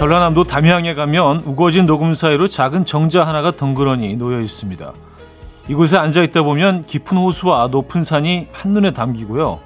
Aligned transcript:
전라남도 0.00 0.44
담양에 0.44 0.94
가면 0.94 1.42
우거진 1.44 1.84
녹음 1.84 2.14
사이로 2.14 2.48
작은 2.48 2.86
정자 2.86 3.26
하나가 3.26 3.54
덩그러니 3.54 4.16
놓여 4.16 4.40
있습니다. 4.40 4.94
이곳에 5.68 5.98
앉아 5.98 6.22
있다 6.22 6.42
보면 6.42 6.86
깊은 6.86 7.18
호수와 7.18 7.68
높은 7.70 8.02
산이 8.02 8.48
한눈에 8.50 8.94
담기고요. 8.94 9.60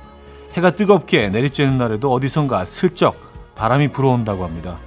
해가 0.55 0.73
뜨겁게 0.73 1.31
내리쬐는 1.31 1.75
날에도 1.75 2.11
어디선가 2.11 2.65
슬쩍 2.65 3.15
바람이 3.55 3.93
불어온다고 3.93 4.43
합니다. 4.43 4.79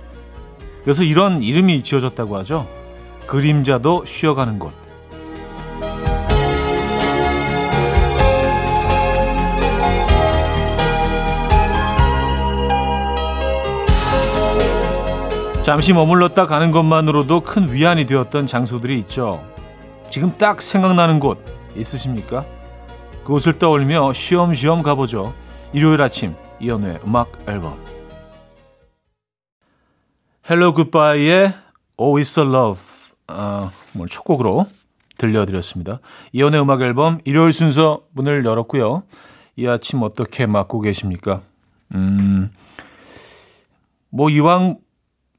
그래서 0.84 1.03
이런 1.03 1.41
이름이 1.41 1.81
지어졌다고 1.81 2.36
하죠. 2.39 2.67
그림자도 3.25 4.03
쉬어가는 4.03 4.59
곳. 4.59 4.73
잠시 15.67 15.91
머물렀다 15.91 16.48
가는 16.48 16.71
것만으로도 16.71 17.41
큰 17.41 17.73
위안이 17.73 18.05
되었던 18.05 18.48
장소들이 18.48 18.98
있죠. 18.99 19.45
지금 20.09 20.38
딱 20.38 20.62
생각나는 20.62 21.20
곳 21.20 21.44
있으십니까? 21.75 22.45
그곳을 23.25 23.59
떠올리며 23.59 24.13
쉬엄쉬엄 24.13 24.81
가보죠. 24.81 25.34
일요일 25.73 26.02
아침 26.02 26.35
이연우의 26.61 26.99
음악 27.03 27.38
앨범 27.49 27.77
Hellogoodbye의 30.49 31.54
It's 31.97 32.42
a 32.42 32.49
Love 32.49 32.81
아, 33.27 33.70
오늘 33.94 34.08
첫 34.08 34.23
곡으로 34.23 34.67
들려드렸습니다. 35.17 35.99
이연우의 36.31 36.61
음악 36.61 36.81
앨범 36.81 37.20
일요일 37.25 37.52
순서 37.52 38.03
문을 38.14 38.45
열었고요. 38.45 39.03
이 39.58 39.67
아침 39.67 40.02
어떻게 40.02 40.45
맞고 40.45 40.80
계십니까? 40.80 41.42
음, 41.94 42.53
뭐 44.09 44.30
이왕 44.30 44.77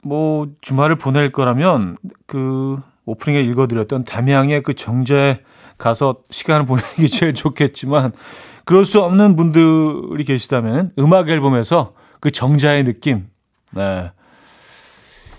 뭐 0.08 0.48
주말을 0.62 0.96
보낼 0.96 1.30
거라면 1.30 1.96
그 2.26 2.80
오프닝에 3.04 3.40
읽어드렸던 3.42 4.04
담양의 4.04 4.62
그 4.62 4.74
정자에 4.74 5.38
가서 5.76 6.16
시간을 6.30 6.66
보내는 6.66 6.88
게 6.96 7.06
제일 7.08 7.34
좋겠지만 7.34 8.12
그럴 8.64 8.84
수 8.84 9.00
없는 9.00 9.36
분들이 9.36 10.24
계시다면 10.24 10.92
음악 10.98 11.28
앨범에서 11.28 11.94
그 12.20 12.30
정자의 12.30 12.84
느낌, 12.84 13.28
네. 13.72 14.10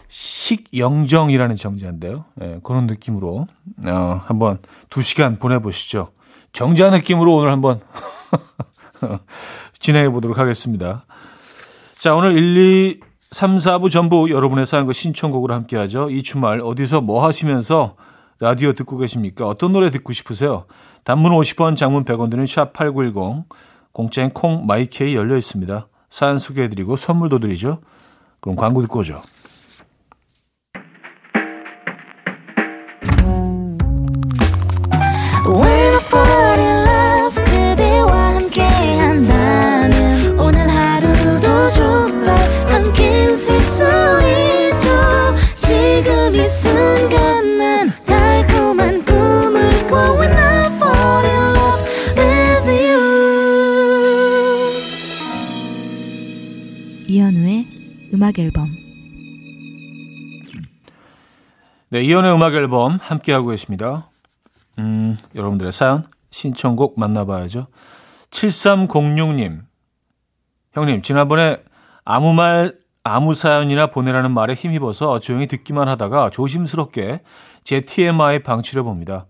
식영정이라는 0.08 1.56
정자인데요. 1.56 2.26
네, 2.36 2.60
그런 2.64 2.88
느낌으로 2.88 3.48
어, 3.86 4.22
한번 4.26 4.58
두 4.90 5.04
시간 5.04 5.38
보내보시죠. 5.38 6.12
정자 6.52 6.90
느낌으로 6.90 7.36
오늘 7.36 7.52
한번 7.52 7.80
진행해 9.78 10.10
보도록 10.10 10.40
하겠습니다. 10.40 11.06
자, 11.96 12.16
오늘 12.16 12.36
1, 12.36 12.58
2, 12.58 13.00
3, 13.32 13.58
4부 13.58 13.92
전부 13.92 14.32
여러분의 14.32 14.66
사연과 14.66 14.94
신청곡으로 14.94 15.54
함께하죠. 15.54 16.10
이 16.10 16.24
주말 16.24 16.62
어디서 16.62 17.02
뭐 17.02 17.24
하시면서 17.24 17.96
라디오 18.40 18.74
듣고 18.74 18.98
계십니까? 18.98 19.48
어떤 19.48 19.72
노래 19.72 19.92
듣고 19.92 20.14
싶으세요? 20.14 20.66
단문 21.04 21.32
50원, 21.34 21.76
장문 21.76 22.06
100원 22.06 22.32
드는 22.32 22.46
샵8910, 22.46 23.44
공짜인 23.92 24.32
콩 24.32 24.66
마이케이 24.66 25.16
열려 25.16 25.38
있습니다. 25.38 25.88
사연 26.10 26.40
소개해드리고 26.40 26.96
선물도 26.96 27.40
드리죠. 27.40 27.80
그럼 28.40 28.56
광고 28.56 28.82
듣고 28.82 29.00
오죠. 29.00 29.22
음악 58.30 58.38
앨범 58.38 58.70
네, 61.90 62.02
이연의 62.02 62.36
음악 62.36 62.54
앨범 62.54 63.00
함께 63.02 63.34
하고 63.34 63.48
계십니다. 63.48 64.12
음, 64.78 65.18
여러분들의 65.34 65.72
사연, 65.72 66.04
신청곡 66.30 67.00
만나봐야죠. 67.00 67.66
7306님. 68.30 69.62
형님, 70.74 71.02
지난번에 71.02 71.64
아무 72.06 72.34
말, 72.34 72.76
아무 73.04 73.34
사연이나 73.34 73.88
보내라는 73.88 74.32
말에 74.32 74.54
힘입어서 74.54 75.18
조용히 75.18 75.48
듣기만 75.48 75.88
하다가 75.88 76.30
조심스럽게 76.30 77.22
제 77.64 77.82
TMI 77.82 78.44
방치를 78.44 78.84
봅니다. 78.84 79.26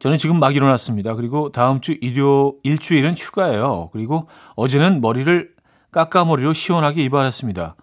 저는 0.00 0.18
지금 0.18 0.40
막 0.40 0.56
일어났습니다. 0.56 1.14
그리고 1.14 1.52
다음 1.52 1.80
주 1.80 1.96
일요, 2.00 2.54
일주일은 2.64 3.14
휴가예요. 3.14 3.90
그리고 3.92 4.26
어제는 4.56 5.00
머리를 5.00 5.54
깎아머리로 5.92 6.52
시원하게 6.52 7.04
이발했습니다. 7.04 7.76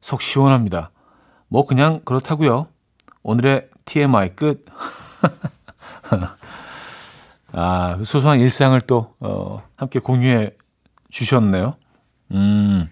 속 0.00 0.22
시원합니다. 0.22 0.90
뭐 1.48 1.66
그냥 1.66 2.00
그렇다고요. 2.04 2.68
오늘의 3.22 3.68
TMI 3.84 4.34
끝. 4.36 4.64
아, 7.52 7.96
그 7.96 8.04
소소한 8.04 8.40
일상을 8.40 8.78
또 8.82 9.14
어, 9.20 9.62
함께 9.76 9.98
공유해 9.98 10.52
주셨네요. 11.10 11.76
음. 12.32 12.90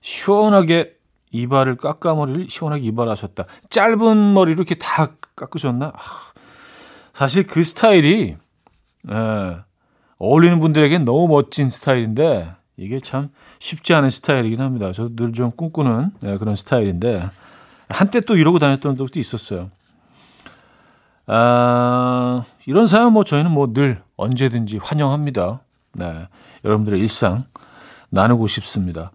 시원하게 0.00 0.96
이발을 1.30 1.76
깎아머리를 1.76 2.50
시원하게 2.50 2.82
이발하셨다. 2.84 3.44
짧은 3.68 4.34
머리로 4.34 4.56
이렇게 4.56 4.74
다 4.74 5.12
깎으셨나? 5.36 5.92
아, 5.94 6.00
사실 7.12 7.46
그 7.46 7.62
스타일이 7.62 8.36
에, 9.08 9.56
어울리는 10.18 10.58
분들에겐 10.60 11.04
너무 11.04 11.28
멋진 11.28 11.70
스타일인데 11.70 12.52
이게 12.80 12.98
참 12.98 13.28
쉽지 13.58 13.92
않은 13.94 14.08
스타일이긴 14.10 14.60
합니다. 14.60 14.90
저도 14.92 15.10
늘 15.16 15.32
좀 15.32 15.50
꿈꾸는 15.52 16.10
네, 16.20 16.36
그런 16.38 16.54
스타일인데 16.54 17.22
한때 17.90 18.20
또 18.20 18.36
이러고 18.36 18.58
다녔던 18.58 18.96
적도 18.96 19.18
있었어요. 19.20 19.70
아, 21.26 22.44
이런 22.66 22.86
사연 22.86 23.12
뭐 23.12 23.24
저희는 23.24 23.50
뭐 23.50 23.72
늘 23.72 24.02
언제든지 24.16 24.78
환영합니다. 24.78 25.60
네. 25.92 26.26
여러분들의 26.64 26.98
일상 27.00 27.44
나누고 28.10 28.46
싶습니다. 28.48 29.12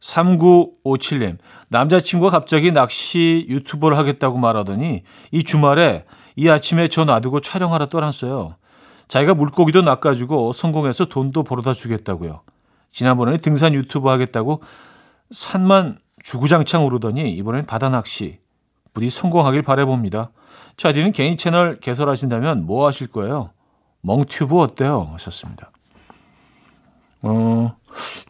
3957님, 0.00 1.38
남자친구가 1.68 2.30
갑자기 2.30 2.70
낚시 2.70 3.44
유튜버를 3.48 3.98
하겠다고 3.98 4.38
말하더니 4.38 5.02
이 5.32 5.44
주말에 5.44 6.04
이 6.36 6.48
아침에 6.48 6.86
저 6.88 7.04
놔두고 7.04 7.40
촬영하러 7.40 7.86
떠났어요. 7.86 8.54
자기가 9.08 9.34
물고기도 9.34 9.82
낚아주고 9.82 10.52
성공해서 10.52 11.06
돈도 11.06 11.42
벌어다 11.42 11.74
주겠다고요. 11.74 12.42
지난번에 12.90 13.36
등산 13.38 13.74
유튜브 13.74 14.08
하겠다고 14.08 14.62
산만 15.30 15.98
주구장창 16.22 16.84
오르더니 16.84 17.32
이번엔 17.34 17.66
바다 17.66 17.88
낚시 17.88 18.38
부디 18.92 19.10
성공하길 19.10 19.62
바래봅니다. 19.62 20.30
차디는 20.76 21.12
개인 21.12 21.36
채널 21.36 21.78
개설하신다면 21.80 22.66
뭐 22.66 22.86
하실 22.86 23.06
거예요? 23.06 23.50
멍튜브 24.00 24.60
어때요? 24.60 25.10
하셨습니다. 25.12 25.70
어, 27.22 27.76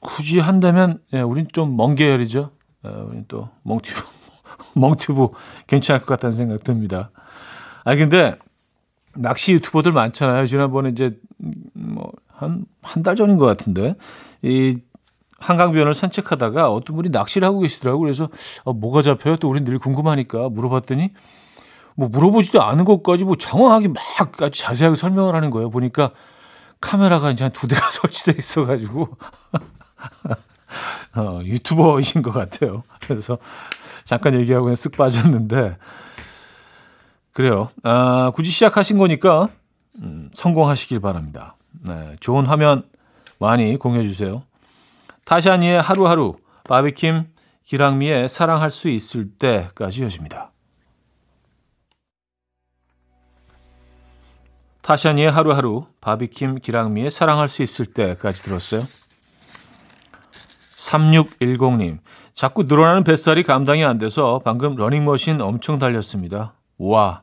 굳이 0.00 0.40
한다면, 0.40 1.00
예, 1.12 1.20
우린 1.20 1.46
좀먼 1.52 1.94
계열이죠. 1.94 2.50
예, 2.84 2.88
우린 2.88 3.24
또 3.28 3.48
멍튜브, 3.62 4.02
멍튜브 4.74 5.28
괜찮을 5.66 6.00
것 6.00 6.06
같다는 6.06 6.32
생각 6.34 6.64
듭니다. 6.64 7.10
아, 7.84 7.94
근데 7.94 8.36
낚시 9.14 9.52
유튜버들 9.52 9.92
많잖아요. 9.92 10.46
지난번에 10.46 10.88
이제, 10.90 11.18
뭐, 11.74 12.12
한, 12.28 12.64
한 12.82 13.02
달 13.02 13.14
전인 13.14 13.36
것 13.38 13.46
같은데. 13.46 13.94
이 14.42 14.78
한강변을 15.40 15.94
산책하다가 15.94 16.70
어떤 16.70 16.96
분이 16.96 17.10
낚시를 17.10 17.46
하고 17.46 17.60
계시더라고요. 17.60 18.00
그래서 18.00 18.28
어, 18.64 18.72
뭐가 18.72 19.02
잡혀요? 19.02 19.36
또 19.36 19.48
우린 19.48 19.64
늘 19.64 19.78
궁금하니까 19.78 20.48
물어봤더니 20.48 21.10
뭐 21.96 22.08
물어보지도 22.08 22.62
않은 22.62 22.84
것까지 22.84 23.24
뭐 23.24 23.36
장황하게 23.36 23.88
막 23.88 24.42
아주 24.42 24.60
자세하게 24.60 24.96
설명을 24.96 25.34
하는 25.34 25.50
거예요. 25.50 25.70
보니까 25.70 26.10
카메라가 26.80 27.30
이제 27.30 27.44
한 27.44 27.52
두 27.52 27.68
대가 27.68 27.86
설치돼 27.90 28.34
있어가지고 28.38 29.08
어, 31.16 31.40
유튜버이신 31.44 32.22
것 32.22 32.32
같아요. 32.32 32.82
그래서 33.00 33.38
잠깐 34.04 34.34
얘기하고 34.34 34.64
그냥 34.64 34.74
쓱 34.74 34.96
빠졌는데 34.96 35.76
그래요. 37.32 37.70
아, 37.82 38.30
굳이 38.34 38.50
시작하신 38.50 38.98
거니까 38.98 39.48
음, 40.02 40.30
성공하시길 40.34 41.00
바랍니다. 41.00 41.56
네, 41.82 42.16
좋은 42.20 42.46
화면 42.46 42.84
많이 43.38 43.76
공유해 43.76 44.06
주세요. 44.06 44.42
타샤니의 45.24 45.80
하루하루, 45.80 46.36
바비킴, 46.64 47.28
기랑미의 47.64 48.28
사랑할 48.28 48.70
수 48.70 48.88
있을 48.88 49.30
때까지 49.38 50.02
이어집니다. 50.02 50.52
타샤니의 54.82 55.30
하루하루, 55.30 55.86
바비킴, 56.00 56.60
기랑미의 56.60 57.10
사랑할 57.10 57.50
수 57.50 57.62
있을 57.62 57.86
때까지 57.86 58.42
들었어요. 58.42 58.82
3610님, 60.76 61.98
자꾸 62.32 62.62
늘어나는 62.62 63.04
뱃살이 63.04 63.42
감당이 63.42 63.84
안 63.84 63.98
돼서 63.98 64.40
방금 64.44 64.76
러닝머신 64.76 65.42
엄청 65.42 65.78
달렸습니다. 65.78 66.54
와, 66.78 67.22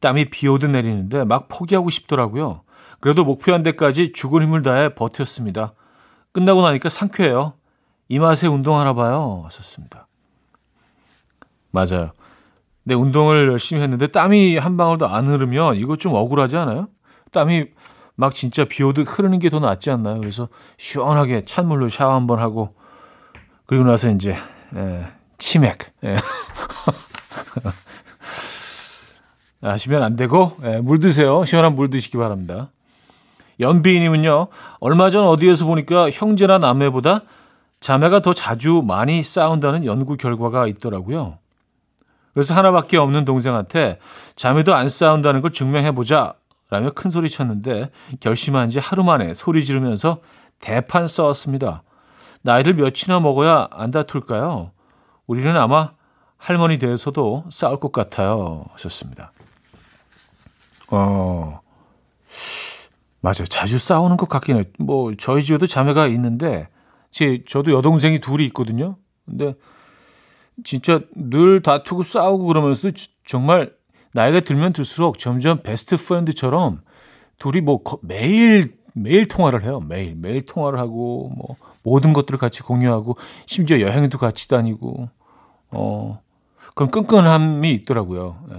땀이 0.00 0.30
비 0.30 0.48
오듯 0.48 0.70
내리는데 0.70 1.22
막 1.24 1.46
포기하고 1.46 1.90
싶더라고요. 1.90 2.62
그래도 3.00 3.24
목표한 3.24 3.62
데까지 3.62 4.12
죽은 4.12 4.42
힘을 4.42 4.62
다해 4.62 4.94
버텼습니다. 4.94 5.74
끝나고 6.32 6.62
나니까 6.62 6.88
상쾌해요. 6.88 7.54
이 8.08 8.18
맛에 8.18 8.46
운동하나 8.46 8.92
봐요. 8.94 9.42
하셨습니다. 9.46 10.06
맞아요. 11.70 12.12
내 12.84 12.94
운동을 12.94 13.48
열심히 13.48 13.82
했는데 13.82 14.06
땀이 14.06 14.56
한 14.58 14.76
방울도 14.76 15.08
안 15.08 15.26
흐르면 15.26 15.76
이거 15.76 15.96
좀 15.96 16.14
억울하지 16.14 16.56
않아요? 16.56 16.88
땀이 17.32 17.66
막 18.14 18.34
진짜 18.34 18.64
비 18.64 18.82
오듯 18.82 19.06
흐르는 19.08 19.40
게 19.40 19.50
더 19.50 19.58
낫지 19.60 19.90
않나요? 19.90 20.18
그래서 20.20 20.48
시원하게 20.78 21.44
찬물로 21.44 21.88
샤워 21.88 22.14
한번 22.14 22.38
하고 22.38 22.74
그리고 23.66 23.84
나서 23.84 24.08
이제 24.10 24.36
예, 24.76 25.06
치맥 25.38 25.78
예. 26.04 26.16
하시면 29.62 30.02
안 30.02 30.16
되고 30.16 30.56
예, 30.64 30.80
물 30.80 31.00
드세요. 31.00 31.44
시원한 31.44 31.74
물 31.74 31.90
드시기 31.90 32.16
바랍니다. 32.16 32.70
연비님은요 33.60 34.48
얼마 34.80 35.10
전 35.10 35.26
어디에서 35.26 35.64
보니까 35.66 36.10
형제나 36.10 36.58
남매보다 36.58 37.22
자매가 37.80 38.20
더 38.20 38.32
자주 38.32 38.82
많이 38.84 39.22
싸운다는 39.22 39.84
연구 39.84 40.16
결과가 40.16 40.66
있더라고요. 40.66 41.38
그래서 42.34 42.54
하나밖에 42.54 42.98
없는 42.98 43.24
동생한테 43.24 43.98
자매도 44.34 44.74
안 44.74 44.88
싸운다는 44.88 45.40
걸 45.40 45.52
증명해보자 45.52 46.34
라며 46.68 46.90
큰 46.90 47.10
소리 47.10 47.30
쳤는데 47.30 47.90
결심한 48.20 48.68
지 48.68 48.78
하루 48.78 49.04
만에 49.04 49.34
소리 49.34 49.64
지르면서 49.64 50.18
대판 50.58 51.06
싸웠습니다. 51.06 51.82
나이를 52.42 52.74
몇이나 52.74 53.20
먹어야 53.20 53.68
안 53.70 53.90
다툴까요? 53.90 54.72
우리는 55.26 55.56
아마 55.56 55.92
할머니 56.36 56.78
대해서도 56.78 57.44
싸울 57.50 57.80
것 57.80 57.92
같아요. 57.92 58.64
하셨습니다. 58.72 59.32
어, 60.90 61.60
맞아요. 63.20 63.46
자주 63.48 63.78
싸우는 63.78 64.16
것 64.16 64.28
같긴 64.28 64.56
해요. 64.56 64.64
뭐, 64.78 65.12
저희 65.14 65.42
집에도 65.42 65.66
자매가 65.66 66.06
있는데, 66.08 66.68
제, 67.10 67.42
저도 67.48 67.72
여동생이 67.72 68.20
둘이 68.20 68.44
있거든요. 68.46 68.96
근데, 69.24 69.54
진짜 70.64 71.00
늘 71.14 71.62
다투고 71.62 72.02
싸우고 72.02 72.46
그러면서도 72.46 72.96
정말 73.26 73.72
나이가 74.12 74.40
들면 74.40 74.72
들수록 74.72 75.18
점점 75.18 75.62
베스트 75.62 75.96
프렌드처럼 75.96 76.80
둘이 77.38 77.60
뭐 77.60 77.80
매일 78.02 78.76
매일 78.94 79.26
통화를 79.26 79.62
해요. 79.62 79.80
매일 79.86 80.14
매일 80.16 80.40
통화를 80.40 80.78
하고 80.78 81.30
뭐 81.36 81.56
모든 81.82 82.14
것들을 82.14 82.38
같이 82.38 82.62
공유하고 82.62 83.16
심지어 83.44 83.80
여행도 83.80 84.16
같이 84.16 84.48
다니고 84.48 85.10
어 85.70 86.20
그런 86.74 86.90
끈끈함이 86.90 87.72
있더라고요. 87.74 88.38
예. 88.52 88.56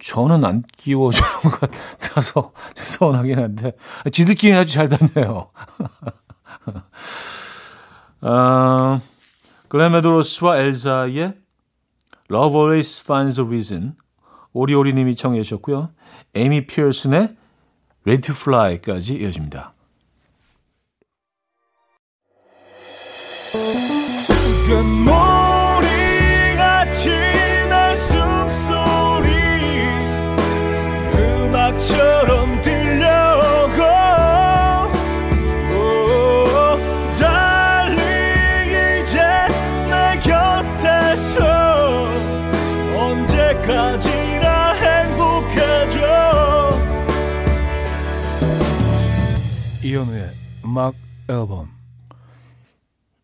저는 0.00 0.44
안 0.44 0.62
끼워주는 0.76 1.28
것 1.42 1.60
같아서 1.60 2.52
서운하긴 2.74 3.38
한데 3.38 3.72
지들끼리 4.10 4.54
아주 4.54 4.74
잘 4.74 4.88
다녀요. 4.88 5.50
아, 8.20 9.00
글래메드로스와 9.68 10.58
엘사의 10.58 11.34
Love 12.30 12.58
Always 12.58 13.02
Finds 13.02 13.40
a 13.40 13.46
Reason 13.46 13.96
오리오리님이 14.52 15.16
청해 15.16 15.42
주셨고요. 15.42 15.90
에미 16.34 16.66
피어슨의 16.66 17.36
Ready 18.06 18.20
to 18.20 18.34
Fly까지 18.34 19.14
이어집니다. 19.14 19.72
금모 24.68 25.31
음악 50.64 50.94
앨범 51.28 51.68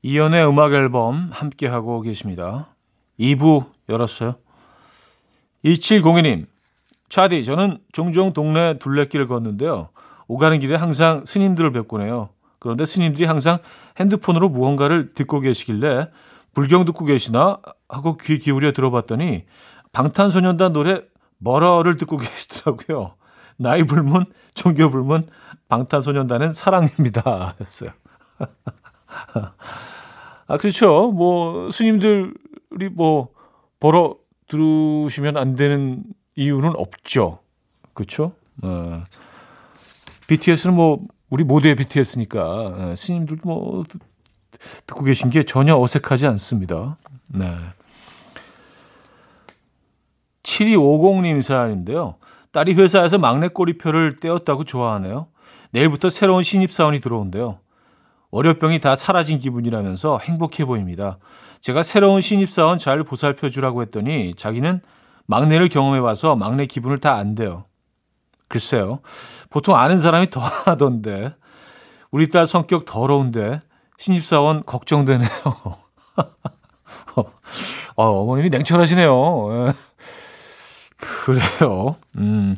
이연의 0.02 0.46
음악 0.46 0.72
앨범 0.72 1.28
함께 1.32 1.66
하고 1.66 2.00
계십니다. 2.00 2.68
2부 3.18 3.66
열었어요. 3.88 4.36
2702님, 5.64 6.46
차디, 7.08 7.44
저는 7.44 7.78
종종 7.92 8.32
동네 8.32 8.78
둘레길을 8.78 9.26
걷는데요. 9.26 9.88
오가는 10.28 10.60
길에 10.60 10.76
항상 10.76 11.24
스님들을 11.24 11.72
뵙곤 11.72 12.02
해요. 12.02 12.28
그런데 12.58 12.84
스님들이 12.84 13.24
항상 13.24 13.58
핸드폰으로 13.98 14.48
무언가를 14.48 15.14
듣고 15.14 15.40
계시길래 15.40 16.10
불경 16.54 16.84
듣고 16.84 17.04
계시나 17.04 17.58
하고 17.88 18.16
귀 18.18 18.38
기울여 18.38 18.72
들어봤더니 18.72 19.44
방탄소년단 19.92 20.72
노래 20.72 21.02
머러를 21.38 21.96
듣고 21.96 22.16
계시더라고요. 22.18 23.14
나이 23.56 23.82
불문, 23.82 24.26
종교 24.54 24.90
불문, 24.90 25.28
방탄소년단은 25.68 26.52
사랑입니다. 26.52 27.54
였어요. 27.60 27.90
아, 30.46 30.56
그렇죠. 30.56 31.10
뭐, 31.12 31.70
스님들이 31.70 32.32
뭐, 32.92 33.28
벌어 33.80 34.16
들으시면 34.48 35.36
안 35.36 35.54
되는 35.54 36.04
이유는 36.36 36.72
없죠. 36.76 37.40
그렇죠? 37.92 38.32
어, 38.62 39.04
BTS는 40.26 40.74
뭐, 40.74 41.00
우리 41.28 41.44
모두의 41.44 41.76
BTS니까, 41.76 42.42
어, 42.42 42.94
스님들도 42.96 43.42
뭐, 43.44 43.84
듣고 44.86 45.04
계신 45.04 45.30
게 45.30 45.42
전혀 45.42 45.76
어색하지 45.76 46.26
않습니다. 46.26 46.96
네. 47.26 47.54
7250님 50.42 51.42
사연인데요. 51.42 52.16
딸이 52.52 52.74
회사에서 52.74 53.18
막내 53.18 53.48
꼬리표를 53.48 54.16
떼었다고 54.16 54.64
좋아하네요. 54.64 55.28
내일부터 55.70 56.10
새로운 56.10 56.42
신입사원이 56.42 57.00
들어온대요. 57.00 57.58
월요병이 58.30 58.80
다 58.80 58.94
사라진 58.94 59.38
기분이라면서 59.38 60.18
행복해 60.22 60.64
보입니다. 60.64 61.18
제가 61.60 61.82
새로운 61.82 62.20
신입사원 62.20 62.78
잘 62.78 63.02
보살펴 63.02 63.48
주라고 63.48 63.82
했더니 63.82 64.34
자기는 64.34 64.80
막내를 65.26 65.68
경험해 65.68 66.00
봐서 66.00 66.36
막내 66.36 66.66
기분을 66.66 66.98
다 66.98 67.14
안돼요. 67.14 67.64
글쎄요. 68.48 69.00
보통 69.50 69.76
아는 69.76 69.98
사람이 69.98 70.30
더 70.30 70.40
하던데. 70.40 71.34
우리 72.10 72.30
딸 72.30 72.46
성격 72.46 72.86
더러운데 72.86 73.60
신입사원 73.98 74.64
걱정되네요. 74.64 75.28
어, 77.16 77.22
어머님이 77.96 78.48
냉철하시네요. 78.50 79.66
예. 79.66 79.72
그래요. 80.96 81.96
음. 82.16 82.54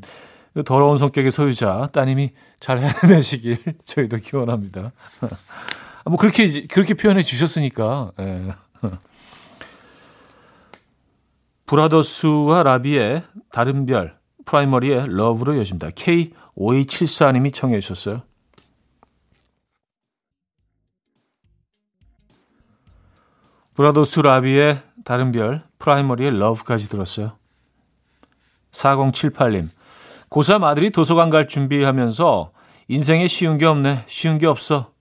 더러운 0.65 0.99
성격의 0.99 1.31
소유자 1.31 1.89
따님이 1.93 2.33
잘 2.59 2.79
해내시길 2.79 3.63
저희도 3.85 4.17
기원합니다. 4.19 4.93
뭐 6.07 6.17
그렇게 6.17 6.67
그렇게 6.67 6.95
표현해 6.95 7.23
주셨으니까. 7.23 8.13
예. 8.21 8.53
브라더스와 11.67 12.65
라비의 12.65 13.23
다른 13.53 13.87
별 13.87 14.19
프라이머리의 14.45 15.07
러브로 15.09 15.57
여집니다. 15.59 15.91
K5274님이 15.91 17.55
청해 17.55 17.79
주셨어요. 17.79 18.23
브라더스 23.75 24.21
라비의 24.21 24.83
다른 25.05 25.33
별 25.33 25.65
프라이머리의 25.79 26.39
Love까지 26.39 26.89
들었어요. 26.89 27.39
4078님 28.73 29.69
고3 30.31 30.63
아들이 30.65 30.91
도서관 30.91 31.29
갈 31.29 31.49
준비하면서 31.49 32.53
인생에 32.89 33.27
쉬운 33.27 33.59
게 33.59 33.67
없네, 33.67 34.05
쉬운 34.07 34.39
게 34.39 34.47
없어. 34.47 34.93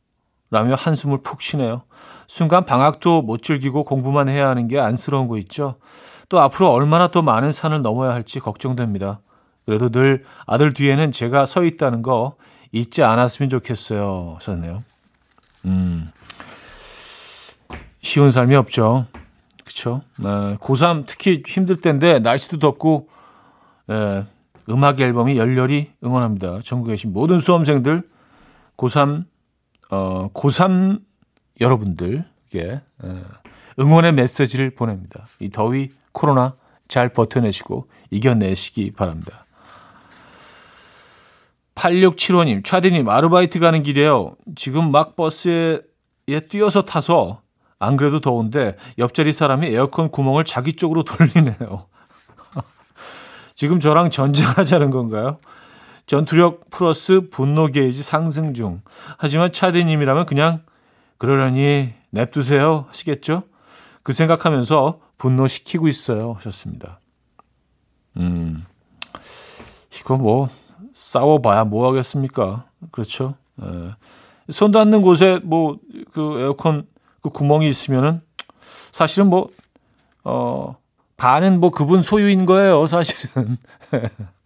라며 0.51 0.73
한숨을 0.73 1.19
푹 1.21 1.41
쉬네요. 1.41 1.83
순간 2.27 2.65
방학도 2.65 3.21
못 3.21 3.43
즐기고 3.43 3.83
공부만 3.83 4.29
해야 4.29 4.49
하는 4.49 4.67
게 4.67 4.79
안쓰러운 4.79 5.27
거 5.27 5.37
있죠. 5.37 5.75
또 6.27 6.39
앞으로 6.39 6.71
얼마나 6.71 7.07
더 7.07 7.21
많은 7.21 7.51
산을 7.51 7.83
넘어야 7.83 8.13
할지 8.13 8.39
걱정됩니다. 8.39 9.21
그래도 9.65 9.89
늘 9.89 10.25
아들 10.47 10.73
뒤에는 10.73 11.11
제가 11.11 11.45
서 11.45 11.63
있다는 11.63 12.01
거 12.01 12.35
잊지 12.71 13.03
않았으면 13.03 13.49
좋겠어요. 13.49 14.33
하셨네요. 14.35 14.83
음. 15.65 16.09
쉬운 18.01 18.31
삶이 18.31 18.55
없죠. 18.55 19.05
그쵸? 19.63 20.01
네, 20.17 20.57
고3 20.57 21.03
특히 21.05 21.43
힘들 21.45 21.81
때인데 21.81 22.19
날씨도 22.19 22.57
덥고, 22.57 23.07
네, 23.85 24.25
음악 24.69 24.99
앨범이 24.99 25.37
열렬히 25.37 25.91
응원합니다. 26.03 26.59
전국에 26.63 26.93
계신 26.93 27.13
모든 27.13 27.39
수험생들 27.39 28.03
고3 28.77 29.25
어 29.89 30.29
고3 30.33 31.01
여러분들께 31.59 32.81
어, 33.03 33.21
응원의 33.79 34.13
메시지를 34.13 34.71
보냅니다. 34.71 35.25
이 35.39 35.49
더위 35.49 35.91
코로나 36.11 36.55
잘 36.87 37.09
버텨내시고 37.09 37.87
이겨내시기 38.11 38.91
바랍니다. 38.91 39.45
8675님, 41.75 42.65
차디님, 42.65 43.07
아르바이트 43.07 43.59
가는 43.59 43.83
길이에요. 43.83 44.35
지금 44.55 44.91
막 44.91 45.15
버스에 45.15 45.79
뛰어서 46.49 46.83
타서 46.83 47.41
안 47.79 47.95
그래도 47.95 48.19
더운데 48.19 48.75
옆자리 48.97 49.31
사람이 49.31 49.67
에어컨 49.67 50.11
구멍을 50.11 50.43
자기 50.43 50.73
쪽으로 50.73 51.03
돌리네요. 51.03 51.87
지금 53.59 53.81
저랑 53.81 54.09
전쟁하자는 54.09 54.89
건가요? 54.89 55.37
전투력 56.05 56.69
플러스 56.69 57.27
분노 57.29 57.67
게이지 57.67 58.03
상승 58.03 58.53
중. 58.53 58.81
하지만 59.17 59.51
차디님이라면 59.51 60.27
그냥 60.27 60.61
그러려니 61.17 61.93
냅두세요 62.09 62.85
하시겠죠? 62.87 63.43
그 64.01 64.13
생각하면서 64.13 65.01
분노시키고 65.17 65.89
있어요 65.89 66.31
하셨습니다. 66.37 67.01
음, 68.15 68.65
이거 69.99 70.15
뭐 70.15 70.47
싸워봐야 70.93 71.65
뭐 71.65 71.85
하겠습니까? 71.89 72.63
그렇죠? 72.91 73.35
에. 73.61 73.65
예. 73.67 74.51
손 74.53 74.71
닿는 74.71 75.01
곳에 75.01 75.41
뭐 75.43 75.75
그 76.13 76.39
에어컨 76.39 76.87
그 77.21 77.29
구멍이 77.29 77.67
있으면은 77.67 78.21
사실은 78.93 79.27
뭐, 79.27 79.49
어, 80.23 80.77
반은 81.19 81.59
뭐 81.59 81.69
그분 81.69 82.01
소유인 82.01 82.45
거예요, 82.45 82.87
사실은. 82.87 83.57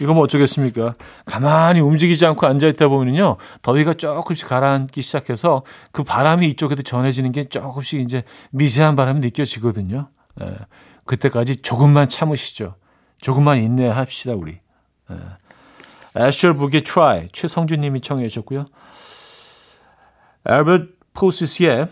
이거 0.00 0.14
뭐 0.14 0.24
어쩌겠습니까? 0.24 0.96
가만히 1.24 1.80
움직이지 1.80 2.26
않고 2.26 2.46
앉아있다 2.46 2.88
보면요. 2.88 3.36
더위가 3.62 3.94
조금씩 3.94 4.48
가라앉기 4.48 5.00
시작해서 5.00 5.62
그 5.92 6.02
바람이 6.02 6.48
이쪽에도 6.48 6.82
전해지는 6.82 7.30
게 7.30 7.44
조금씩 7.44 8.00
이제 8.00 8.24
미세한 8.50 8.96
바람이 8.96 9.20
느껴지거든요. 9.20 10.08
예. 10.40 10.56
그때까지 11.04 11.62
조금만 11.62 12.08
참으시죠. 12.08 12.74
조금만 13.20 13.62
인내합시다, 13.62 14.34
우리. 14.34 14.58
예. 15.10 15.16
애셔 16.20 16.54
북의 16.54 16.82
Try 16.82 17.28
최성준 17.32 17.80
님이 17.80 18.00
청해 18.00 18.26
주셨고요. 18.28 18.66
앨버트 20.46 20.88
포시스의 21.14 21.88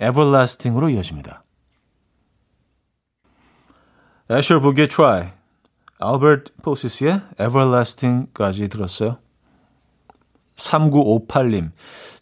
Everlasting으로 0.00 0.88
이어집니다. 0.88 1.44
애셔 4.30 4.60
북의 4.60 4.88
Try 4.88 5.28
앨버트 5.98 6.52
포시스의 6.62 7.20
Everlasting까지 7.40 8.68
들었어요. 8.68 9.18
3958님. 10.56 11.70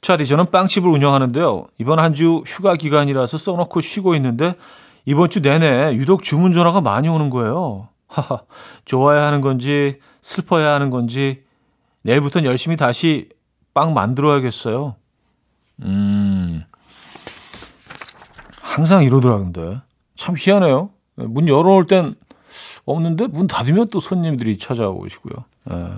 차디, 0.01 0.27
저는 0.27 0.51
빵집을 0.51 0.89
운영하는데요. 0.91 1.67
이번 1.79 1.99
한 1.99 2.15
주 2.15 2.43
휴가 2.47 2.77
기간이라서 2.77 3.37
써놓고 3.39 3.81
쉬고 3.81 4.15
있는데, 4.17 4.55
이번 5.05 5.31
주 5.31 5.41
내내 5.41 5.95
유독 5.95 6.23
주문 6.23 6.53
전화가 6.53 6.81
많이 6.81 7.09
오는 7.09 7.31
거예요. 7.31 7.89
하하, 8.09 8.43
좋아야 8.85 9.27
하는 9.27 9.41
건지, 9.41 9.99
슬퍼야 10.23 10.73
하는 10.73 10.91
건지, 10.91 11.43
내일부터는 12.03 12.49
열심히 12.49 12.77
다시 12.77 13.29
빵 13.75 13.93
만들어야겠어요. 13.93 14.97
음, 15.83 16.65
항상 18.61 19.05
이러더라, 19.05 19.39
근데. 19.39 19.81
참 20.17 20.35
희한해요. 20.39 20.91
문 21.19 21.49
열어놓을 21.49 21.87
땐 21.87 22.15
없는데 22.85 23.27
문 23.27 23.47
닫으면 23.47 23.89
또 23.89 24.01
손님들이 24.01 24.59
찾아오시고요. 24.59 25.45
예. 25.73 25.89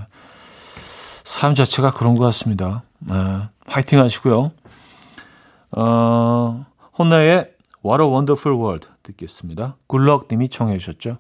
삶 1.25 1.55
자체가 1.55 1.93
그런 1.93 2.15
것 2.15 2.25
같습니다. 2.25 2.83
예. 3.11 3.49
파이팅 3.67 4.01
하시고요. 4.01 4.53
어, 5.73 6.67
혼나의 6.99 7.53
What 7.85 8.03
a 8.03 8.09
Wonderful 8.09 8.59
World 8.59 8.89
듣겠습니다. 9.03 9.77
굴럭 9.87 10.29
님이 10.31 10.49
청해 10.49 10.79
주셨죠. 10.79 11.19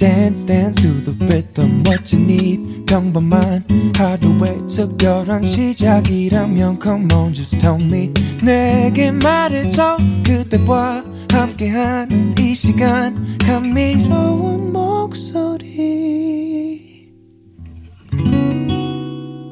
Dance 0.00 0.46
dance 0.46 0.80
to 0.80 0.88
the 1.04 1.12
rhythm 1.26 1.82
what 1.86 2.16
you 2.16 2.24
need. 2.24 2.86
평범한 2.86 3.92
하루의 3.94 4.66
특별한 4.66 5.44
시작이라면 5.44 6.80
come 6.82 7.06
on 7.12 7.34
just 7.34 7.58
tell 7.58 7.78
me. 7.78 8.10
내게 8.42 9.12
말해줘. 9.12 9.98
그대와 10.24 11.04
함께한 11.30 12.34
이 12.38 12.54
시간. 12.54 13.36
감미로운 13.40 14.72
목소리. 14.72 15.68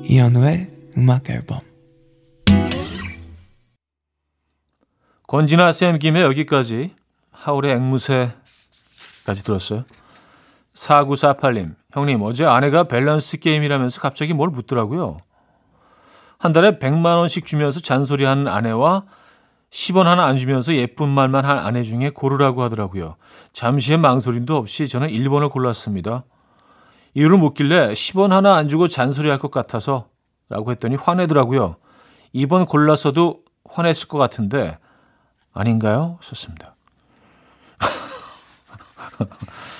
이현우의 0.06 0.70
음악 0.96 1.28
앨범. 1.28 1.60
권진아 5.26 5.72
쌤 5.72 5.98
김에 5.98 6.22
여기까지. 6.22 6.94
하울의 7.32 7.72
앵무새까지 7.74 9.44
들었어요. 9.44 9.84
4948님, 10.78 11.74
형님, 11.92 12.22
어제 12.22 12.44
아내가 12.44 12.84
밸런스 12.84 13.40
게임이라면서 13.40 14.00
갑자기 14.00 14.32
뭘 14.32 14.50
묻더라고요. 14.50 15.16
한 16.38 16.52
달에 16.52 16.78
100만원씩 16.78 17.44
주면서 17.44 17.80
잔소리하는 17.80 18.46
아내와 18.46 19.04
10원 19.70 20.04
하나 20.04 20.24
안 20.26 20.38
주면서 20.38 20.72
예쁜 20.74 21.08
말만 21.08 21.44
한 21.44 21.58
아내 21.58 21.82
중에 21.82 22.10
고르라고 22.10 22.62
하더라고요. 22.62 23.16
잠시의 23.52 23.98
망설임도 23.98 24.56
없이 24.56 24.88
저는 24.88 25.08
1번을 25.08 25.50
골랐습니다. 25.50 26.24
이유를 27.14 27.38
묻길래 27.38 27.92
10원 27.92 28.28
하나 28.30 28.54
안 28.54 28.68
주고 28.68 28.86
잔소리할 28.86 29.40
것 29.40 29.50
같아서 29.50 30.08
라고 30.48 30.70
했더니 30.70 30.94
화내더라고요. 30.94 31.76
2번 32.34 32.68
골랐어도 32.68 33.42
화냈을 33.68 34.06
것 34.08 34.18
같은데 34.18 34.78
아닌가요? 35.52 36.18
썼습니다. 36.22 36.76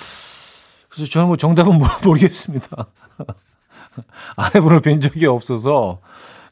그래서 0.99 1.13
저는 1.13 1.29
뭐 1.29 1.37
정답은 1.37 1.79
모르겠습니다. 2.05 2.87
아내분을 4.37 4.81
뵌 4.81 5.01
적이 5.01 5.27
없어서 5.27 6.01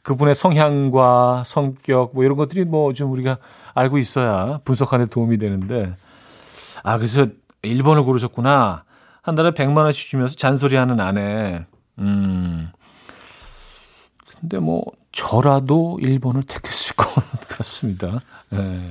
그분의 0.03 0.37
성향과 0.37 1.43
성격 1.45 2.13
뭐 2.15 2.23
이런 2.25 2.37
것들이 2.37 2.65
뭐 2.65 2.93
좀 2.93 3.11
우리가 3.11 3.39
알고 3.75 3.99
있어야 3.99 4.61
분석하는 4.65 5.07
데 5.07 5.11
도움이 5.11 5.39
되는데 5.39 5.97
아 6.85 6.97
그래서 6.97 7.27
1번을 7.63 8.05
고르셨구나. 8.05 8.85
한 9.23 9.35
달에 9.35 9.51
100만 9.51 9.79
원씩 9.79 10.09
주면서 10.11 10.37
잔소리하는 10.37 11.01
아내. 11.01 11.67
음. 11.99 12.71
근데 14.39 14.59
뭐 14.61 14.85
저라도 15.11 15.99
1번을 16.01 16.47
택했을 16.47 16.95
것 16.97 17.13
같습니다. 17.49 18.21
예. 18.53 18.57
네. 18.57 18.91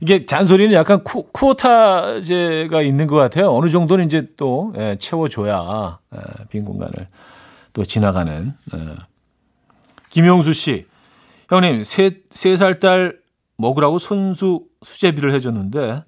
이게 0.00 0.24
잔소리는 0.24 0.72
약간 0.72 1.04
쿠, 1.04 1.24
쿠오타제가 1.30 2.82
있는 2.82 3.06
것 3.06 3.16
같아요. 3.16 3.52
어느 3.54 3.68
정도는 3.68 4.06
이제 4.06 4.28
또 4.36 4.72
예, 4.78 4.96
채워줘야 4.98 5.98
예, 6.14 6.18
빈 6.48 6.64
공간을 6.64 7.08
또 7.72 7.84
지나가는. 7.84 8.54
예. 8.74 8.78
김용수 10.10 10.54
씨, 10.54 10.86
형님 11.48 11.82
세 11.84 12.22
세 12.32 12.54
살 12.56 12.80
딸 12.80 13.18
먹으라고 13.58 13.98
손수 13.98 14.64
수제비를 14.82 15.32
해줬는데 15.34 16.02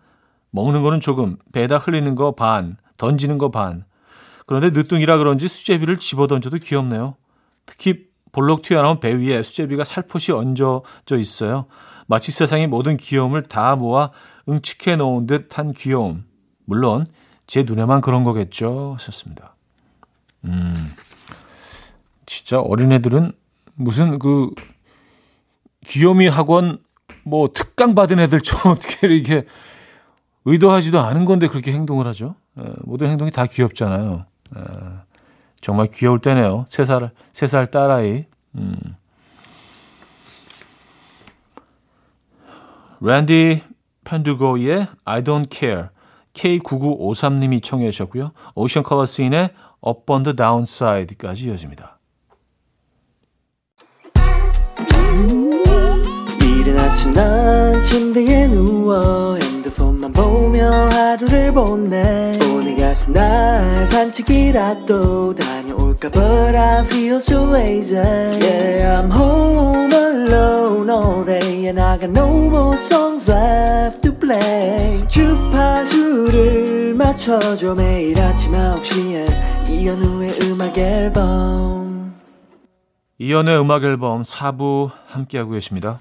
먹는 0.50 0.82
거는 0.82 1.00
조금 1.00 1.36
배에다 1.52 1.76
흘리는 1.78 2.14
거 2.14 2.32
반, 2.32 2.76
던지는 2.96 3.38
거 3.38 3.50
반. 3.50 3.84
그런데 4.46 4.70
늦둥이라 4.70 5.18
그런지 5.18 5.48
수제비를 5.48 5.98
집어 5.98 6.26
던져도 6.26 6.56
귀엽네요. 6.58 7.14
특히 7.66 8.06
볼록 8.32 8.62
튀어나온 8.62 8.98
배 9.00 9.12
위에 9.12 9.42
수제비가 9.42 9.84
살포시 9.84 10.32
얹어져 10.32 11.18
있어요. 11.18 11.66
마치 12.06 12.32
세상의 12.32 12.66
모든 12.66 12.96
귀여움을 12.96 13.44
다 13.44 13.76
모아 13.76 14.10
응축해 14.48 14.96
놓은 14.96 15.26
듯한 15.26 15.72
귀여움. 15.72 16.24
물론 16.64 17.06
제 17.46 17.62
눈에만 17.62 18.00
그런 18.00 18.24
거겠죠. 18.24 18.94
하셨습니다. 18.98 19.54
음, 20.44 20.74
진짜 22.26 22.60
어린애들은 22.60 23.32
무슨 23.74 24.18
그 24.18 24.50
귀요미 25.86 26.28
학원 26.28 26.78
뭐 27.24 27.48
특강 27.52 27.94
받은 27.94 28.18
애들처럼 28.20 28.72
어떻게 28.76 29.06
이렇게 29.08 29.44
의도하지도 30.44 31.00
않은 31.00 31.24
건데 31.24 31.46
그렇게 31.48 31.72
행동을 31.72 32.06
하죠. 32.08 32.34
에, 32.58 32.62
모든 32.82 33.08
행동이 33.08 33.30
다 33.30 33.46
귀엽잖아요. 33.46 34.26
에, 34.56 34.60
정말 35.60 35.86
귀여울 35.88 36.20
때네요. 36.20 36.64
세 36.68 36.84
살, 36.84 37.12
세 37.32 37.46
살 37.46 37.70
딸아이. 37.70 38.24
음. 38.56 38.76
랜디 43.04 43.62
펜두고의 44.04 44.86
I 45.04 45.22
Don't 45.22 45.52
Care 45.52 45.88
K9953님이 46.34 47.60
청해 47.62 47.90
주셨고요. 47.90 48.30
오션 48.54 48.84
컬러 48.84 49.06
씬의 49.06 49.50
Up 49.84 50.12
on 50.12 50.22
the 50.22 50.36
Downside까지 50.36 51.46
이어집니다. 51.46 51.98
이른 56.40 56.78
아침 56.78 57.12
난 57.12 57.82
침대에 57.82 58.46
누워 58.46 59.34
핸드폰만 59.34 60.12
보며 60.12 60.88
하루를 60.90 61.52
보내 61.52 62.38
오늘 62.54 62.76
같은 62.76 63.12
날 63.12 63.88
산책이라도 63.88 65.34
다녀 65.34 65.81
올까 66.02 66.10
But 66.10 66.56
I 66.56 66.84
feel 66.84 67.16
so 67.16 67.44
lazy 67.44 67.94
Yeah 67.94 69.00
I'm 69.00 69.10
home 69.10 69.92
alone 69.92 70.90
all 70.90 71.24
day 71.24 71.68
And 71.68 71.80
I 71.80 71.98
got 71.98 72.10
no 72.10 72.48
more 72.48 72.76
songs 72.76 73.30
left 73.30 74.02
to 74.02 74.12
play 74.18 75.06
주파수를 75.08 76.94
맞춰줘 76.94 77.74
매일 77.74 78.20
아침 78.20 78.52
9시에 78.52 79.70
이현우의 79.70 80.38
음악 80.42 80.76
앨범 80.78 82.14
이연의 83.18 83.60
음악 83.60 83.84
앨범 83.84 84.22
4부 84.22 84.90
함께하고 85.06 85.52
계십니다. 85.52 86.00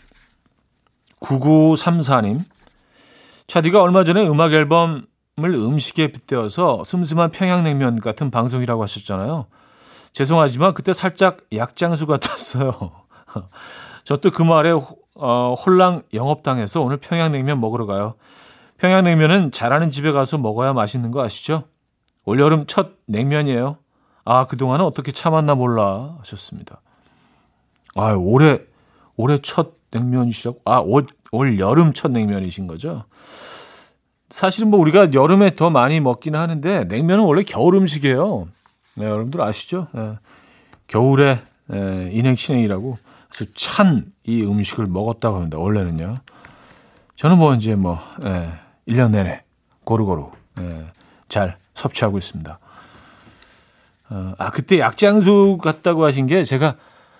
9934님. 1.20 2.40
차디가 3.46 3.80
얼마 3.80 4.04
전에 4.04 4.28
음악 4.28 4.54
앨범을 4.54 5.06
음식에 5.38 6.12
빗대어서 6.12 6.84
슴슴한 6.84 7.30
평양냉면 7.30 8.00
같은 8.00 8.32
방송이라고 8.32 8.82
하셨잖아요. 8.82 9.46
죄송하지만 10.14 10.74
그때 10.74 10.94
살짝 10.94 11.38
약장수 11.54 12.06
같았어요. 12.08 12.92
저 14.04 14.18
또 14.18 14.32
그 14.32 14.44
말에 14.44 14.72
어, 15.16 15.54
홀랑 15.54 16.04
영업당해서 16.14 16.82
오늘 16.82 16.98
평양냉면 16.98 17.60
먹으러 17.62 17.86
가요. 17.86 18.16
평양냉면은 18.78 19.52
잘하는 19.52 19.92
집에 19.92 20.12
가서 20.12 20.38
먹어야 20.38 20.74
맛있는 20.74 21.12
거 21.12 21.24
아시죠? 21.24 21.64
올여름 22.26 22.66
첫 22.68 22.92
냉면이에요. 23.08 23.78
아, 24.26 24.48
그동안은 24.48 24.86
어떻게 24.86 25.12
참았나 25.12 25.56
몰라 25.56 26.16
하셨습니다. 26.20 26.82
아, 27.96 28.14
올해 28.14 28.60
올해 29.18 29.38
첫 29.42 29.74
냉면이시라고? 29.92 30.62
아, 30.66 30.80
올, 30.80 31.06
올 31.32 31.60
여름 31.60 31.94
첫 31.94 32.12
냉면이신 32.12 32.66
거죠? 32.68 33.04
사실은 34.30 34.70
뭐 34.70 34.80
우리가 34.80 35.14
여름에 35.14 35.56
더 35.56 35.70
많이 35.70 36.00
먹기는 36.00 36.40
하는데 36.40 36.86
냉면은 36.86 37.26
원래 37.26 37.44
겨울 37.44 37.76
음식이에요. 37.76 38.48
네, 38.96 39.06
여러분들 39.06 39.42
아시죠? 39.42 39.88
네, 39.94 40.18
겨울에 40.88 41.42
네, 41.68 42.10
인행신행이라고 42.12 42.98
그래서 43.30 43.52
찬이 43.56 44.04
음식을 44.44 44.88
먹었다고 44.88 45.38
합니다. 45.38 45.58
원래는요. 45.58 46.16
저는 47.16 47.38
뭐 47.38 47.54
이제 47.56 47.76
뭐 47.76 48.00
예, 48.26 48.52
1년 48.88 49.12
내내 49.12 49.44
고루고루 49.84 50.32
예, 50.60 50.86
잘 51.30 51.58
섭취하고 51.76 52.18
있습니다. 52.18 52.60
어, 54.10 54.34
아 54.38 54.52
그때 54.52 54.80
약장수 54.80 55.60
같다고 55.62 56.06
하신 56.06 56.28
게 56.28 56.44
제가 56.44 56.76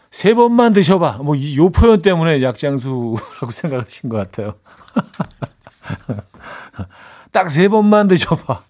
세 0.10 0.34
번만 0.34 0.74
드셔봐. 0.74 1.20
뭐, 1.20 1.36
이, 1.36 1.56
요 1.56 1.70
표현 1.70 2.02
때문에 2.02 2.44
약장수라고 2.44 3.18
생각하신 3.50 4.10
것 4.10 4.18
같아요. 4.18 4.56
딱 7.32 7.50
세 7.50 7.70
번만 7.70 8.10
드셔봐. 8.10 8.64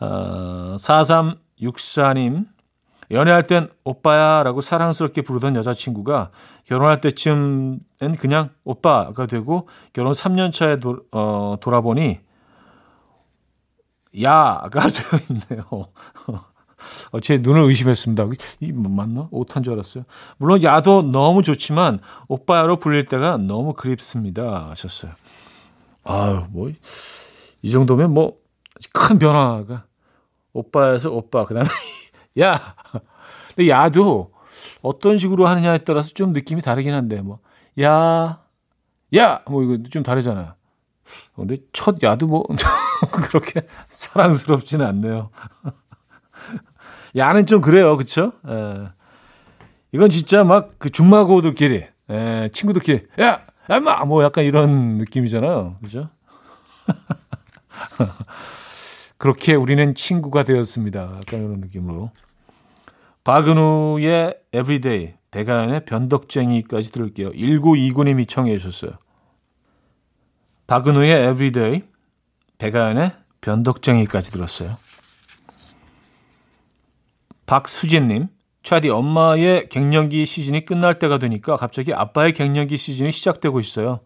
어, 0.00 0.76
4364님, 0.78 2.46
연애할 3.10 3.44
땐 3.44 3.68
오빠야 3.84 4.42
라고 4.42 4.60
사랑스럽게 4.60 5.22
부르던 5.22 5.54
여자친구가 5.56 6.30
결혼할 6.64 7.00
때쯤엔 7.00 8.16
그냥 8.18 8.50
오빠가 8.64 9.26
되고 9.26 9.68
결혼 9.92 10.12
3년 10.12 10.52
차에 10.52 10.80
도, 10.80 11.00
어, 11.12 11.56
돌아보니 11.60 12.20
야가 14.20 14.80
되어 14.90 15.20
있네요. 15.30 15.88
어, 17.12 17.20
제 17.20 17.38
눈을 17.38 17.62
의심했습니다. 17.62 18.26
이뭐 18.60 18.90
맞나? 18.90 19.28
오탄 19.30 19.62
줄 19.62 19.72
알았어요. 19.74 20.04
물론 20.36 20.62
야도 20.62 21.02
너무 21.02 21.42
좋지만 21.42 22.00
오빠야로 22.28 22.78
불릴 22.78 23.06
때가 23.06 23.38
너무 23.38 23.72
그립습니다. 23.72 24.68
하셨어요. 24.70 25.12
아유, 26.04 26.44
뭐, 26.50 26.70
이 27.62 27.70
정도면 27.70 28.12
뭐, 28.12 28.36
큰 28.92 29.18
변화가. 29.18 29.85
오빠에서 30.56 31.10
오빠, 31.10 31.44
그 31.44 31.54
다음에, 31.54 31.68
야! 32.40 32.74
근데 33.48 33.68
야도 33.68 34.32
어떤 34.82 35.18
식으로 35.18 35.46
하느냐에 35.46 35.78
따라서 35.78 36.10
좀 36.14 36.32
느낌이 36.32 36.62
다르긴 36.62 36.94
한데, 36.94 37.20
뭐, 37.20 37.38
야, 37.80 38.40
야! 39.16 39.42
뭐, 39.48 39.62
이거 39.62 39.78
좀 39.90 40.02
다르잖아요. 40.02 40.54
근데 41.34 41.58
첫 41.72 42.02
야도 42.02 42.26
뭐, 42.26 42.44
그렇게 43.28 43.62
사랑스럽지는 43.88 44.84
않네요. 44.86 45.30
야는 47.16 47.46
좀 47.46 47.60
그래요. 47.60 47.96
그쵸? 47.96 48.32
에. 48.46 48.52
예. 48.52 48.88
이건 49.92 50.10
진짜 50.10 50.44
막 50.44 50.78
그 50.78 50.90
중마고들끼리, 50.90 51.76
에, 51.76 51.88
예, 52.10 52.48
친구들끼리, 52.52 53.06
야! 53.20 53.46
야마! 53.70 54.04
뭐 54.04 54.22
약간 54.24 54.44
이런 54.44 54.98
느낌이잖아요. 54.98 55.78
그죠? 55.82 56.08
그렇게 59.18 59.54
우리는 59.54 59.94
친구가 59.94 60.44
되었습니다. 60.44 61.00
약간 61.16 61.40
이런 61.40 61.60
느낌으로. 61.60 62.10
박은우의 63.24 64.34
Everyday, 64.52 65.14
배가연의 65.30 65.84
변덕쟁이까지 65.84 66.92
들을게요. 66.92 67.32
1929님이 67.32 68.28
청해 68.28 68.56
주셨어요. 68.58 68.92
박은우의 70.66 71.30
Everyday, 71.30 71.82
배가연의 72.58 73.12
변덕쟁이까지 73.40 74.30
들었어요. 74.32 74.76
박수진님, 77.46 78.28
차디 78.62 78.90
엄마의 78.90 79.68
갱년기 79.68 80.26
시즌이 80.26 80.64
끝날 80.64 80.98
때가 80.98 81.18
되니까 81.18 81.54
갑자기 81.56 81.94
아빠의 81.94 82.32
갱년기 82.32 82.76
시즌이 82.76 83.12
시작되고 83.12 83.60
있어요. 83.60 84.00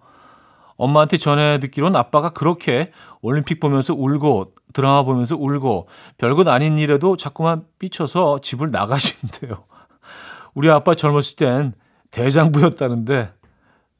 엄마한테 0.77 1.17
전해 1.17 1.59
듣기로는 1.59 1.97
아빠가 1.97 2.31
그렇게 2.31 2.93
올림픽 3.23 3.61
보면서 3.61 3.95
울고 3.95 4.55
드라마 4.73 5.03
보면서 5.03 5.37
울고 5.37 5.89
별것 6.19 6.49
아닌 6.49 6.79
일에도 6.79 7.17
자꾸만 7.17 7.65
삐쳐서 7.79 8.41
집을 8.43 8.71
나가신대요. 8.71 9.65
우리 10.55 10.71
아빠 10.71 10.95
젊었을 10.95 11.37
땐 11.37 11.73
대장부였다는데 12.11 13.33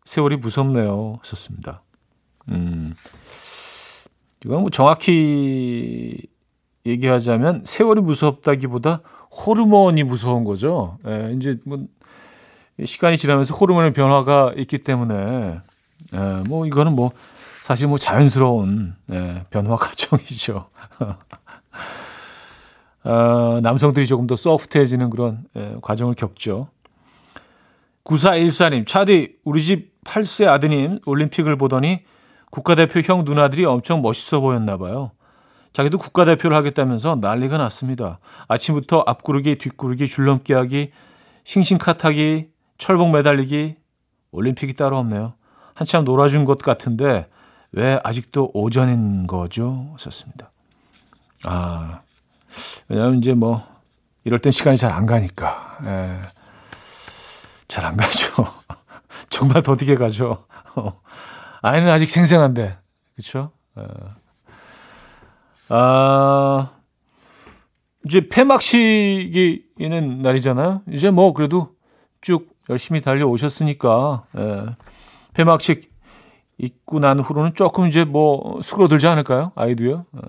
세월이 0.05 0.37
무섭네요. 0.39 1.19
하셨습니다. 1.21 1.83
음, 2.49 2.95
이건 4.45 4.63
뭐 4.63 4.71
정확히 4.71 6.27
얘기하자면 6.87 7.63
세월이 7.67 8.01
무섭다기보다 8.01 9.03
호르몬이 9.31 10.03
무서운 10.03 10.45
거죠. 10.45 10.99
예, 11.07 11.33
이제 11.37 11.59
뭐 11.65 11.79
시간이 12.85 13.19
지나면서 13.19 13.55
호르몬의 13.55 13.93
변화가 13.93 14.55
있기 14.57 14.79
때문에 14.79 15.61
예, 16.13 16.19
뭐 16.49 16.67
이거는 16.67 16.95
뭐 16.97 17.11
사실 17.63 17.89
뭐 17.89 17.99
자연스러운 17.99 18.95
예, 19.13 19.45
변화 19.51 19.77
과정이죠. 19.77 20.69
어, 23.05 23.61
남성들이 23.63 24.07
조금 24.07 24.27
더 24.27 24.37
소프트해지는 24.37 25.11
그런 25.11 25.45
예, 25.57 25.77
과정을 25.83 26.15
겪죠. 26.15 26.69
9414님, 28.05 28.87
차디, 28.87 29.35
우리 29.45 29.63
집 29.63 29.93
8세 30.05 30.49
아드님 30.49 31.01
올림픽을 31.05 31.57
보더니 31.57 32.03
국가대표 32.51 33.01
형 33.01 33.25
누나들이 33.25 33.65
엄청 33.65 34.03
멋있어 34.03 34.41
보였나 34.41 34.77
봐요. 34.77 35.13
자기도 35.73 35.99
국가대표를 35.99 36.57
하겠다면서 36.57 37.19
난리가 37.21 37.59
났습니다. 37.59 38.19
아침부터 38.49 39.05
앞구르기, 39.07 39.59
뒷구르기, 39.59 40.09
줄넘기 40.09 40.53
하기, 40.53 40.91
싱싱카 41.45 41.95
타기, 41.95 42.49
철봉 42.79 43.13
매달리기, 43.13 43.77
올림픽이 44.33 44.75
따로 44.75 44.99
없네요. 44.99 45.35
한참 45.75 46.05
놀아준 46.05 46.45
것 46.45 46.59
같은데 46.59 47.29
왜 47.73 48.01
아직도 48.03 48.51
오전인 48.55 49.27
거죠? 49.27 49.95
썼습니다. 49.99 50.51
아, 51.45 52.01
왜냐면 52.89 53.19
이제 53.19 53.33
뭐 53.35 53.65
이럴 54.25 54.39
땐 54.41 54.51
시간이 54.53 54.77
잘 54.77 54.93
안 54.93 55.07
가니까. 55.07 55.79
예. 55.85 56.21
잘 57.69 57.85
안 57.85 57.97
가죠. 57.97 58.45
정말 59.31 59.63
더디게 59.63 59.95
가죠. 59.95 60.47
아이는 61.63 61.89
아직 61.89 62.11
생생한데. 62.11 62.77
그렇죠? 63.15 63.53
예. 63.79 63.85
아, 65.69 66.73
이제 68.05 68.29
폐막식이 68.29 69.65
있는 69.79 70.19
날이잖아요. 70.23 70.83
이제 70.91 71.11
뭐 71.11 71.33
그래도 71.33 71.77
쭉 72.21 72.49
열심히 72.69 73.01
달려오셨으니까, 73.01 74.25
예. 74.37 74.67
폐막식 75.35 75.90
있고 76.63 76.99
난 77.01 77.21
후로는 77.21 77.55
조금 77.55 77.87
이제 77.87 78.05
뭐 78.05 78.61
수그러들지 78.63 79.07
않을까요? 79.07 79.53
아이도요. 79.55 80.07
어. 80.13 80.21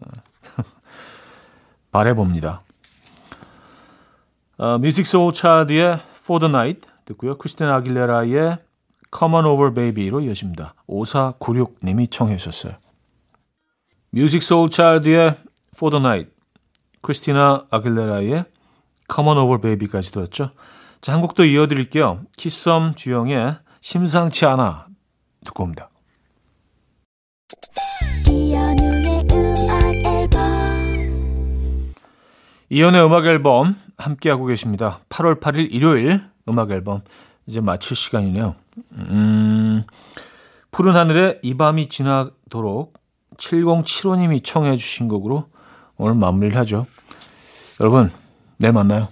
바래봅니다. 1.92 2.62
어, 4.58 4.78
뮤직 4.78 5.06
소울 5.08 5.34
차드의 5.34 6.00
For 6.16 6.40
the 6.40 6.50
Night 6.50 6.88
듣고요. 7.06 7.38
크리스틴 7.38 7.68
아길레라의 7.68 8.58
Come 9.18 9.36
on 9.36 9.46
over 9.46 9.74
baby로 9.74 10.22
이어집니다. 10.22 10.74
5496님이 10.88 12.10
청해 12.10 12.38
주셨어요. 12.38 12.74
뮤직 14.12 14.42
소울 14.44 14.70
차일드의 14.70 15.36
For 15.76 15.92
the 15.92 16.04
Night, 16.06 16.32
크리스티나 17.02 17.66
아길레라의 17.72 18.46
Come 19.14 19.30
on 19.30 19.38
over 19.38 19.60
baby까지 19.60 20.12
들었죠. 20.12 20.52
자, 21.02 21.14
한 21.14 21.22
곡 21.22 21.36
더 21.36 21.44
이어드릴게요. 21.44 22.22
키썸 22.38 22.94
주영의 22.96 23.58
심상치 23.82 24.46
않아 24.46 24.88
듣고 25.44 25.64
옵니다. 25.64 25.90
이연의 32.74 33.04
음악 33.04 33.26
앨범 33.26 33.76
함께하고 33.98 34.46
계십니다. 34.46 35.02
8월 35.10 35.42
8일 35.42 35.68
일요일 35.74 36.22
음악 36.48 36.72
앨범 36.72 37.02
이제 37.46 37.60
마칠 37.60 37.98
시간이네요. 37.98 38.56
음, 38.94 39.84
푸른 40.72 40.96
하늘에 40.96 41.38
이 41.44 41.58
밤이 41.58 41.90
지나도록 41.90 42.94
7075님이 43.36 44.42
청해 44.42 44.78
주신 44.78 45.10
곡으로 45.10 45.48
오늘 45.98 46.16
마무리를 46.16 46.58
하죠. 46.60 46.88
여러분, 47.82 48.10
내일 48.56 48.72
만나요. 48.72 49.10